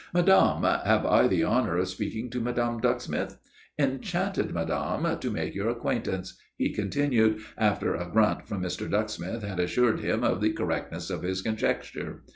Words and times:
"Madame, 0.15 0.63
have 0.63 1.05
I 1.05 1.27
the 1.27 1.43
honour 1.45 1.77
of 1.77 1.87
speaking 1.87 2.31
to 2.31 2.41
Madame 2.41 2.79
Ducksmith? 2.81 3.37
Enchanted, 3.77 4.51
madame, 4.51 5.19
to 5.19 5.29
make 5.29 5.53
your 5.53 5.69
acquaintance," 5.69 6.39
he 6.57 6.73
continued, 6.73 7.41
after 7.55 7.93
a 7.93 8.09
grunt 8.11 8.47
from 8.47 8.63
Mr. 8.63 8.89
Ducksmith 8.89 9.43
had 9.43 9.59
assured 9.59 9.99
him 9.99 10.23
of 10.23 10.41
the 10.41 10.53
correctness 10.53 11.11
of 11.11 11.21
his 11.21 11.43
conjecture. 11.43 12.23